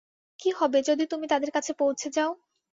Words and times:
কী 0.39 0.49
হবে 0.51 0.79
যদি 0.81 1.03
তুমি 1.07 1.25
তাদের 1.27 1.51
কাছে 1.51 1.71
পৌঁছে 1.73 2.07
যাও? 2.09 2.31